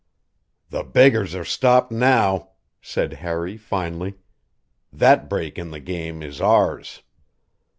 [0.71, 4.15] "The beggars are stopped now," said Harry finally.
[4.91, 7.03] "That break in the game is ours."